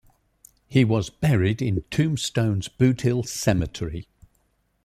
[0.67, 4.07] He was buried in Tombstone's Boothill Cemetery.